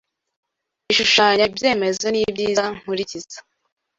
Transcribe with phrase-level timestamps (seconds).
[0.91, 3.39] Ishushanya ibyemezo N’ibyiza nkurikiza